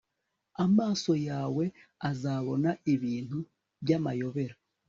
[0.65, 1.65] amaso yawe
[2.09, 3.37] azabona ibintu
[3.83, 4.55] by'amayobera